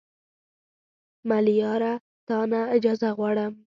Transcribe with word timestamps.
ملیاره 1.29 1.93
تا 2.27 2.37
نه 2.51 2.61
اجازه 2.75 3.09
غواړم 3.17 3.53